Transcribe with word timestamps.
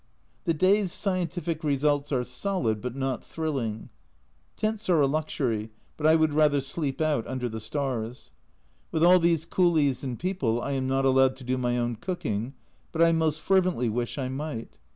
The 0.45 0.55
day's 0.55 0.91
scientific 0.91 1.63
results 1.63 2.11
are 2.11 2.23
solid, 2.23 2.81
but 2.81 2.95
not 2.95 3.23
thrilling. 3.23 3.89
Tents 4.57 4.89
are 4.89 4.99
a 4.99 5.05
luxury, 5.05 5.69
but 5.95 6.07
I 6.07 6.15
would 6.15 6.33
rather 6.33 6.59
sleep 6.59 6.99
out 7.01 7.27
under 7.27 7.47
the 7.47 7.59
stars. 7.59 8.31
With 8.91 9.03
all 9.03 9.19
these 9.19 9.45
coolies 9.45 10.03
and 10.03 10.17
people 10.17 10.59
I 10.59 10.71
am 10.71 10.87
not 10.87 11.05
allowed 11.05 11.35
to 11.35 11.43
do 11.43 11.55
my 11.55 11.77
own 11.77 11.97
cooking, 11.97 12.55
but 12.91 13.03
I 13.03 13.11
most 13.11 13.41
fervently 13.41 13.89
wish 13.89 14.17
I 14.17 14.27
might. 14.27 14.75